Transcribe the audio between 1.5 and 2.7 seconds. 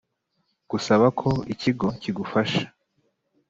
ikigo cyigufasha